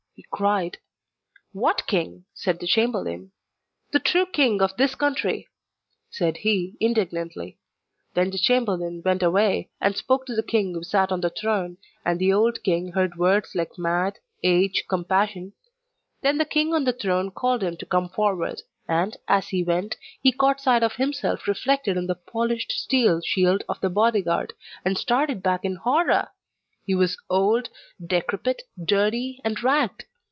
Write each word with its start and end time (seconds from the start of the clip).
he 0.13 0.25
cried. 0.29 0.77
'What 1.51 1.87
king?' 1.87 2.25
said 2.35 2.59
the 2.59 2.67
chamberlain. 2.67 3.31
'The 3.91 3.99
true 4.01 4.27
king 4.27 4.61
of 4.61 4.75
this 4.77 4.93
country,' 4.93 5.47
said 6.11 6.37
he 6.37 6.75
indignantly. 6.79 7.57
Then 8.13 8.29
the 8.29 8.37
chamberlain 8.37 9.01
went 9.03 9.23
away, 9.23 9.71
and 9.81 9.97
spoke 9.97 10.27
to 10.27 10.35
the 10.35 10.43
king 10.43 10.75
who 10.75 10.83
sat 10.83 11.11
on 11.11 11.21
the 11.21 11.31
throne, 11.31 11.77
and 12.05 12.19
the 12.19 12.31
old 12.33 12.61
king 12.63 12.91
heard 12.91 13.17
words 13.17 13.55
like 13.55 13.79
'mad,' 13.79 14.19
'age,' 14.43 14.83
'compassion.' 14.87 15.53
Then 16.21 16.37
the 16.37 16.45
king 16.45 16.71
on 16.75 16.83
the 16.83 16.93
throne 16.93 17.31
called 17.31 17.63
him 17.63 17.75
to 17.77 17.85
come 17.87 18.07
forward, 18.07 18.61
and, 18.87 19.17
as 19.27 19.47
he 19.47 19.63
went, 19.63 19.97
he 20.21 20.31
caught 20.31 20.61
sight 20.61 20.83
of 20.83 20.97
himself 20.97 21.47
reflected 21.47 21.97
in 21.97 22.05
the 22.05 22.15
polished 22.15 22.71
steel 22.73 23.21
shield 23.25 23.63
of 23.67 23.81
the 23.81 23.89
bodyguard, 23.89 24.53
and 24.85 24.99
started 24.99 25.41
back 25.41 25.65
in 25.65 25.77
horror! 25.77 26.27
He 26.85 26.93
was 26.95 27.17
old, 27.29 27.69
decrepit, 28.05 28.61
dirty, 28.83 29.39
and 29.43 29.61
ragged! 29.63 30.05